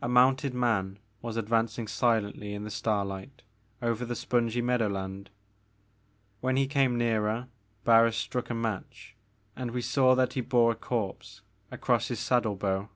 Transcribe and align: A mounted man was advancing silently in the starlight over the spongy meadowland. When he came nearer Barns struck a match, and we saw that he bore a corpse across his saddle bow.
A 0.00 0.08
mounted 0.08 0.54
man 0.54 0.98
was 1.20 1.36
advancing 1.36 1.86
silently 1.86 2.52
in 2.52 2.64
the 2.64 2.68
starlight 2.70 3.42
over 3.80 4.04
the 4.04 4.16
spongy 4.16 4.60
meadowland. 4.60 5.30
When 6.40 6.56
he 6.56 6.66
came 6.66 6.98
nearer 6.98 7.46
Barns 7.84 8.16
struck 8.16 8.50
a 8.50 8.54
match, 8.54 9.14
and 9.54 9.70
we 9.70 9.80
saw 9.80 10.16
that 10.16 10.32
he 10.32 10.40
bore 10.40 10.72
a 10.72 10.74
corpse 10.74 11.42
across 11.70 12.08
his 12.08 12.18
saddle 12.18 12.56
bow. 12.56 12.88